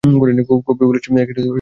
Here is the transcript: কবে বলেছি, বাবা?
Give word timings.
কবে 0.67 0.83
বলেছি, 0.85 1.09
বাবা? 1.09 1.49